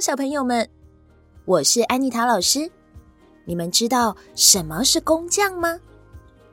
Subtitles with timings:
[0.00, 0.68] 小朋友们，
[1.44, 2.70] 我是安妮塔老师。
[3.44, 5.78] 你们知道什么是工匠吗？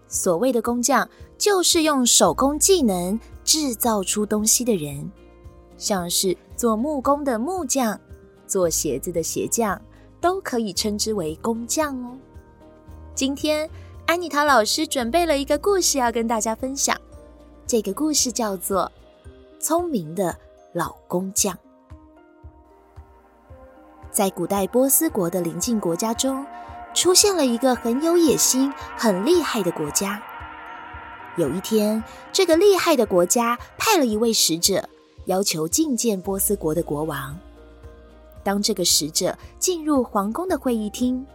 [0.07, 5.11] 所谓的工匠，就是用手工技能制造出东西的人，
[5.77, 7.99] 像是做木工的木匠，
[8.45, 9.79] 做鞋子的鞋匠，
[10.21, 12.17] 都可以称之为工匠哦。
[13.15, 13.69] 今天，
[14.05, 16.95] 安妮塔老师准备了一个故事要跟大家分享，
[17.65, 18.91] 这个故事叫做
[19.63, 20.35] 《聪明的
[20.73, 21.53] 老工匠》。
[24.11, 26.45] 在古代波斯国的邻近国家中，
[26.93, 30.21] 出现了一个很有野心、很厉害的国家。
[31.37, 32.03] 有一天，
[32.33, 34.89] 这个厉害的国家派了一位使者，
[35.25, 37.37] 要求觐见波斯国的国王。
[38.43, 41.25] 当这个使者进入皇宫的会议厅，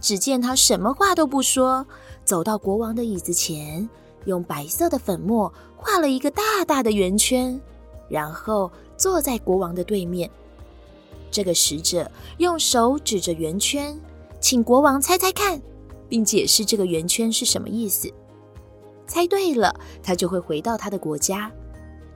[0.00, 1.84] 只见他什么话都不说，
[2.24, 3.86] 走到国王的椅子前，
[4.24, 7.60] 用白色的粉末画了一个大大的圆圈，
[8.08, 10.30] 然后坐在国王的对面。
[11.30, 13.98] 这个使者用手指着圆圈，
[14.40, 15.60] 请国王猜猜看，
[16.08, 18.12] 并解释这个圆圈是什么意思。
[19.06, 21.50] 猜对了，他就会回到他的国家；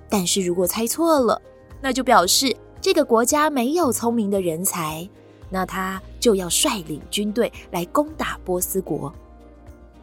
[0.08, 1.40] 但是如果猜错了，
[1.80, 5.08] 那就表示这个国家没有聪明的人才，
[5.50, 9.12] 那他就要率领军队来攻打波斯国。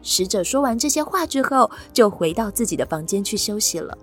[0.02, 3.96] 使者说完这些话之后，就回到自己的房间去休息了。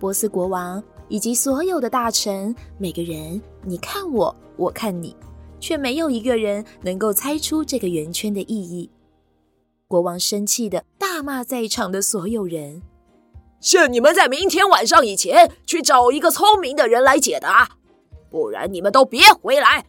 [0.00, 0.82] 波斯国王。
[1.12, 5.14] 以及所有的大臣，每个人你看我，我看你，
[5.60, 8.90] 却没有一个人能够猜出这个圆圈的意义。
[9.86, 12.80] 国王生气的大骂在场的所有人
[13.60, 17.76] ：“限你们在明天晚上以前去找一个聪明的人来解答，
[18.30, 19.84] 不然你们都别回来。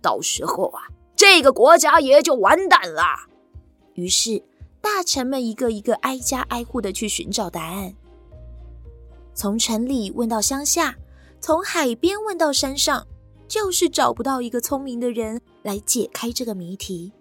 [0.00, 0.82] 到时候啊，
[1.16, 3.02] 这个国家也就完蛋了。”
[3.94, 4.40] 于是
[4.80, 7.92] 大臣们一个一个挨家挨户的去寻找答案。
[9.34, 10.96] 从城里问到乡下，
[11.40, 13.06] 从海边问到山上，
[13.48, 17.12] 就是找不到一个聪明的人来解开这个谜题。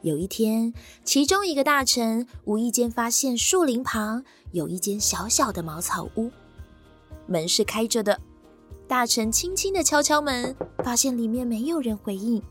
[0.00, 0.72] 有一天，
[1.04, 6.30] 其中一个大臣无意间发现树林旁有一间小小的茅草屋，
[7.26, 8.18] 门是开着的。
[8.88, 12.42] 大臣轻轻地敲敲门，发现里面没有人回应。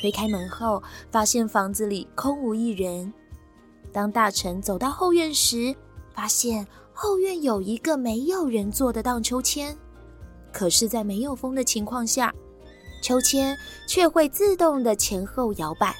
[0.00, 3.12] 推开门后，发现房子里空无一人。
[3.92, 5.74] 当大臣走到后院时，
[6.14, 6.66] 发现。
[6.96, 9.76] 后院有一个没有人坐的荡秋千，
[10.52, 12.32] 可是，在没有风的情况下，
[13.02, 15.92] 秋千却会自动的前后摇摆，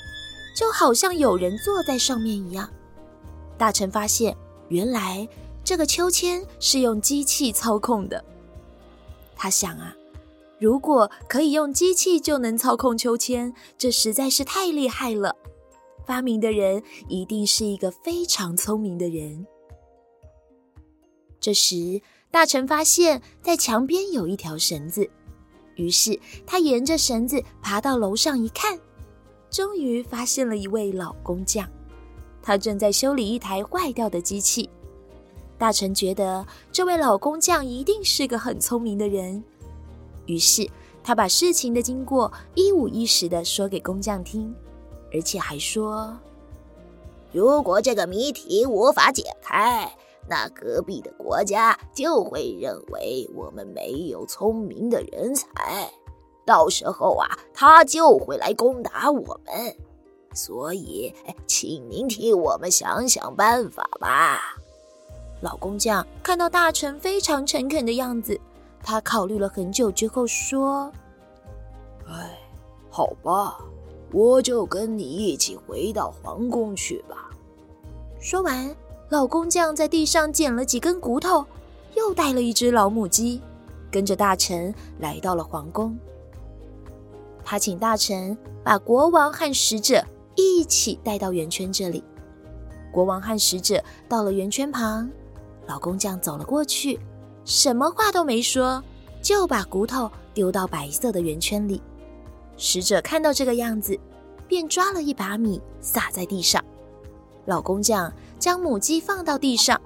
[0.57, 2.71] 就好像有人坐在上面一样。
[3.59, 4.37] 大臣发现，
[4.69, 5.29] 原来
[5.65, 8.25] 这个秋千是用机器操控的。
[9.35, 9.95] 他想啊，
[10.61, 15.35] 如果可以用机器就能操控秋千，这实在是太厉害了。
[16.07, 19.45] 发明的人一定是一个非常聪明的人。
[21.45, 22.01] 这时，
[22.31, 25.07] 大臣发现，在墙边有一条绳子，
[25.75, 28.81] 于是他沿着绳子爬到楼上一看，
[29.51, 31.69] 终于发现了一位老工匠，
[32.43, 34.71] 他正在修理一台坏掉的机器。
[35.59, 39.45] 大臣觉得这位老工匠一定是个很聪明的人，
[40.25, 40.67] 于是
[41.03, 44.51] 他把事情的经过一五一十地说给工匠听，
[45.13, 46.19] 而且还说
[47.33, 49.95] ：“如果这个谜题无法解开。”
[50.29, 55.91] 那隔壁的国家就会认为我们没有聪明的人才，
[56.47, 59.77] 到时候啊，他就会来攻打我们。
[60.33, 61.15] 所以，
[61.47, 64.41] 请您替我们想想办法吧。
[65.41, 68.41] 老工匠看到大臣非常诚恳的样子，
[68.83, 70.91] 他考虑了很久之后说
[72.09, 72.39] ：“哎，
[72.91, 73.59] 好吧，
[74.11, 77.31] 我就跟你一起回到皇宫去吧。”
[78.19, 78.75] 说完。
[79.15, 81.47] 老工匠在地上捡了几根骨头，
[81.95, 83.41] 又带了一只老母鸡，
[83.89, 85.97] 跟着大臣来到了皇宫。
[87.45, 90.05] 他请大臣把国王和使者
[90.35, 92.03] 一起带到圆圈这里。
[92.91, 95.09] 国王和使者到了圆圈旁，
[95.69, 96.99] 老工匠走了过去，
[97.45, 98.83] 什么话都没说，
[99.23, 101.81] 就把骨头丢到白色的圆圈里。
[102.57, 103.97] 使者看到这个样子，
[104.49, 106.61] 便抓了一把米撒在地上。
[107.47, 108.11] 老工匠
[108.45, 109.81] 将母鸡放到地上，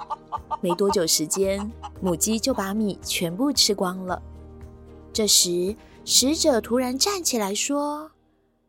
[0.61, 1.71] 没多久时间，
[2.01, 4.21] 母鸡就把米全部吃光了。
[5.13, 8.11] 这时，使者突然站起来说：“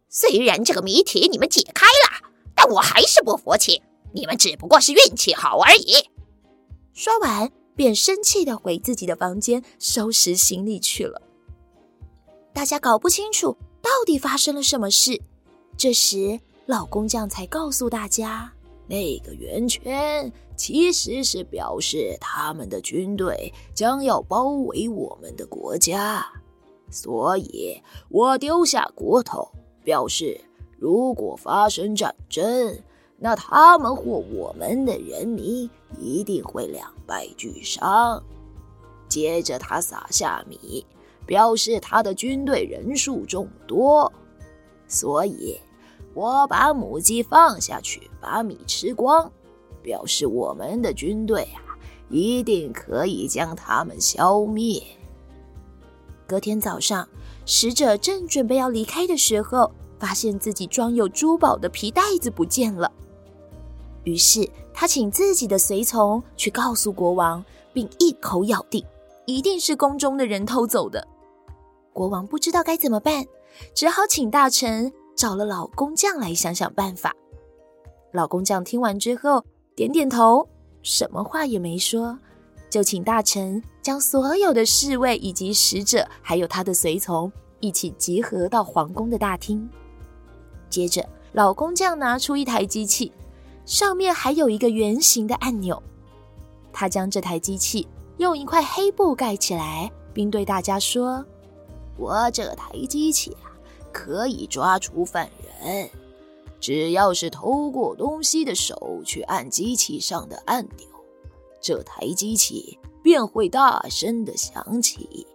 [0.08, 3.82] 虽然这个谜题你们解开了，但我还是不服气，
[4.14, 6.08] 你们只不过是运气好而已。”
[6.94, 11.20] 说完，便生气的回自己的房间收拾行李去了。
[12.54, 15.20] 大家搞不清楚到底发生了什么事。
[15.76, 18.54] 这时，老工匠才告诉大家。
[18.90, 26.26] 那个圆圈其实是表示他们的军队将要包围我们的国家。
[26.90, 29.48] 所以我丢下国头，
[29.84, 30.42] 表示
[30.80, 32.82] 如果发生战争，
[33.20, 35.70] 那他们或我们的人民
[36.00, 38.24] 一定会两败俱伤。
[39.08, 40.86] 接着，他撒下米，
[41.28, 44.12] 表示他的军队人数众多。
[44.88, 45.60] 所以，
[46.14, 49.32] 我把母鸡放下去，把米吃光，
[49.82, 51.62] 表示我们的军队啊，
[52.10, 54.82] 一定可以将他们消灭。
[56.28, 57.08] 隔天早上，
[57.46, 62.92] 使者正准备要离开的时候，发现自己装有珠宝的皮袋子不见了。
[64.04, 68.84] 于是他请自己的随从去告诉国王，并一口咬定
[69.26, 71.08] 一定是宫中的人偷走的。
[71.94, 73.26] 国王不知道该怎么办，
[73.74, 77.14] 只好请大臣找了老工匠来想想办法。
[78.14, 79.44] 老工匠听完之后，
[79.76, 80.48] 点点头，
[80.82, 82.18] 什么话也没说。
[82.70, 87.30] 就请大臣将所有的侍卫以及使者，还有他的随从
[87.60, 89.70] 一起集合到皇宫的大厅。
[90.70, 93.12] 接着，老工匠拿出一台机器，
[93.66, 95.84] 上面还有一个圆形的按钮。
[96.72, 97.86] 他将这台机器
[98.20, 101.26] 用一块黑布盖起来，并对大家说
[102.00, 103.49] ：“我这台机器啊，
[103.92, 105.30] 可以抓出犯
[105.64, 105.90] 人，
[106.60, 110.88] 只要是偷过东西的手去按机器上的按钮。”
[111.62, 115.28] 这台机器便会大声的响起。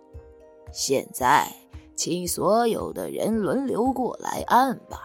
[0.72, 1.54] 现在，
[1.94, 5.00] 请所有的人轮流过来按吧。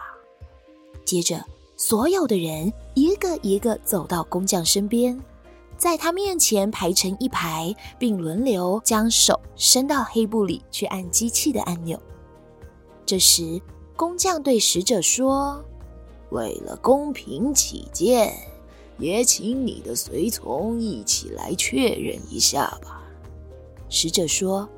[1.04, 1.44] 接着，
[1.76, 5.20] 所有的人一个一个走到工匠身边，
[5.76, 12.00] 在他面前排成一排，并轮流将手伸到黑布里去按机器的按钮。
[13.10, 13.60] 这时，
[13.96, 15.64] 工匠对使者说
[16.30, 18.32] ：“为了公平起见。”
[18.98, 23.02] 也请你的随从一起来确认一下吧。
[23.88, 24.68] 使者说：“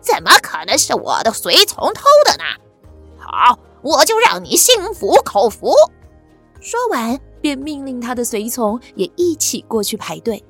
[0.00, 2.44] 怎么可能是我的随从偷的呢？
[3.18, 5.74] 好，我就让你心服口服。”
[6.62, 10.42] 说完，便命令他的随从也一起过去排队。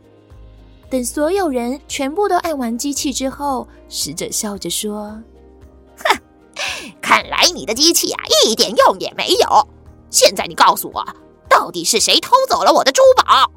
[0.89, 5.21] 等所有人全部都按完机器之后，使者笑着说：“，
[7.12, 9.69] 看来你的机器啊，一点用也没有。
[10.09, 11.06] 现在你告诉我。”
[11.47, 13.53] 到底是谁偷走了我的珠宝？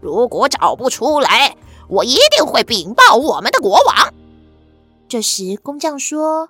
[0.00, 1.54] 如果找不出来，
[1.86, 4.14] 我一定会禀报我们的国王。
[5.06, 6.48] 这时，工匠说：“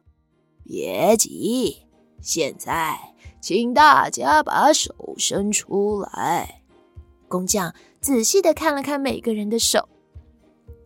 [0.62, 1.88] 别急，
[2.22, 2.96] 现在
[3.40, 6.62] 请大家把手伸出来。”
[7.26, 9.88] 工匠仔细的看了看每个人的手。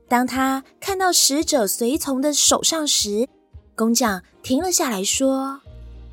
[0.09, 3.29] 当他看到使者随从的手上时，
[3.79, 5.61] 工匠停了下来，说：“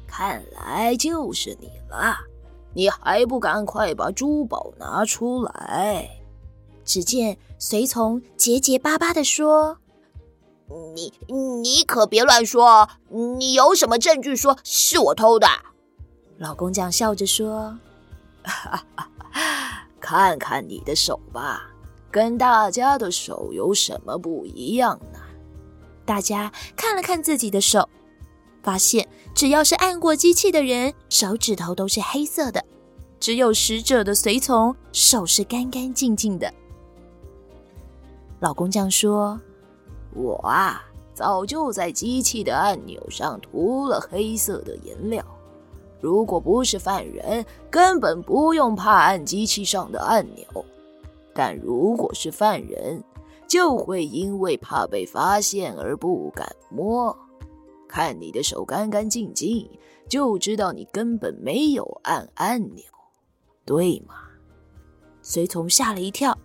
[0.06, 2.16] 看来就是你了。”
[2.78, 6.20] 你还不赶快把珠宝拿出来！
[6.84, 9.80] 只见随从结结巴巴地说
[10.94, 12.88] ：“你你可别乱说！
[13.10, 15.48] 你有什么证据说是我偷的？”
[16.38, 17.76] 老工匠笑着说
[18.44, 21.72] ：“哈哈，看看你的手吧，
[22.12, 25.20] 跟大家的手有什么不一样呢？”
[26.06, 27.88] 大家看了看自己的手。
[28.64, 32.60] 发现只要是按过机器的人，手指头都是黑色的；
[33.20, 36.52] 只有使者的随从手是干干净净的。
[38.40, 39.40] 老工匠说
[40.16, 45.24] ：“我啊，早就在机器的按钮上涂了黑色的颜料。
[46.02, 50.46] 如果不是犯人，根本不用怕按机器上的按钮；
[51.34, 53.04] 但如果是犯人，
[53.48, 57.16] 就会因为怕被发现而不敢摸。”
[57.88, 59.70] 看你的手干干净净，
[60.10, 62.84] 就知道你根本没有按按钮，
[63.64, 64.16] 对吗？
[65.22, 66.38] 随从吓了一跳，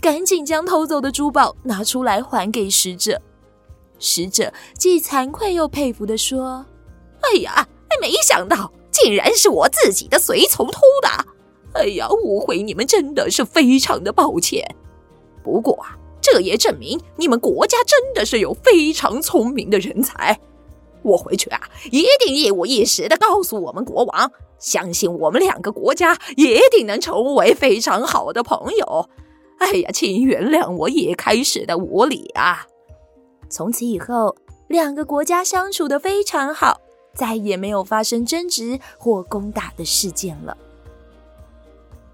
[0.00, 3.20] 赶紧将偷走的珠宝拿出来还给使者。
[3.98, 6.64] 使者既惭愧又佩服地说
[7.20, 7.68] ：“哎呀，
[8.00, 11.08] 没想到竟然是我自己的随从偷的！
[11.74, 14.64] 哎呀，误会你们真的是非常的抱歉。
[15.42, 15.98] 不过啊，
[16.34, 20.36] 这也证明你们国家真的是有非常聪明的人才。”
[21.02, 21.60] 我回去啊，
[21.92, 29.08] 一定一五一十的告诉我们国王，相信我们两个国家一定能成为非常好的朋友。
[29.58, 32.66] 哎呀，请原谅我一开始的无礼啊！
[33.48, 34.34] 从此以后，
[34.66, 36.80] 两个国家相处的非常好，
[37.14, 40.56] 再也没有发生争执或攻打的事件了。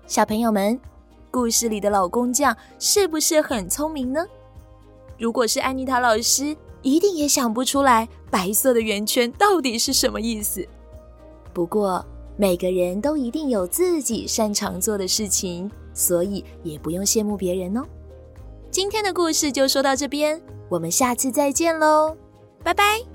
[0.07, 0.79] 小朋友们，
[1.31, 4.25] 故事里的老工匠是不是很聪明呢？
[5.19, 10.67] 如果是安妮塔老师，一定也想不出来白色的圆圈到底是什么意思。
[11.53, 12.05] 不过
[12.37, 17.83] 每个人都一定有自己擅长做的事情，所以也不用羡慕别人哦。
[18.71, 22.17] 今天的故事就说到这边，我们下次再见喽，
[22.63, 23.10] 拜拜。